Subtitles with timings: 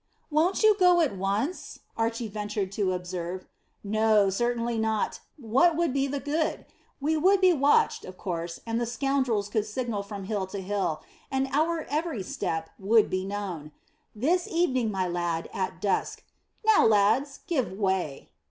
[0.31, 3.45] "Won't you go at once?" Archy ventured to observe.
[3.83, 6.65] "No, certainly not; what would be the good?
[6.99, 11.03] We would be watched, of course, and the scoundrels would signal from hill to hill,
[11.29, 13.73] and our every step would be known.
[14.15, 16.23] This evening, my lad, at dusk.
[16.65, 18.31] Now, my lads, give way."